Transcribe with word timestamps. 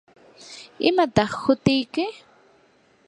¿imataq 0.87 1.31
hutiyki? 1.43 2.05